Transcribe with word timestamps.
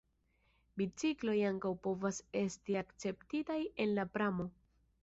Bicikloj 0.81 1.35
ankaŭ 1.51 1.75
povas 1.85 2.23
esti 2.43 2.79
akceptitaj 2.85 3.61
en 3.87 3.97
la 4.01 4.09
pramo. 4.19 4.53